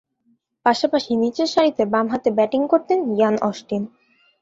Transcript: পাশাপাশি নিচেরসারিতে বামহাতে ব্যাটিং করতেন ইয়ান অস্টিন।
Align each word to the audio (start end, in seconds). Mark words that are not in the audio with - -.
পাশাপাশি 0.65 1.11
নিচেরসারিতে 1.15 1.83
বামহাতে 1.85 2.29
ব্যাটিং 2.37 2.61
করতেন 2.67 2.99
ইয়ান 3.11 3.35
অস্টিন। 3.41 3.83